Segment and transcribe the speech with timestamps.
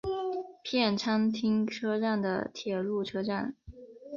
[0.63, 3.53] 片仓町车站的铁路车站。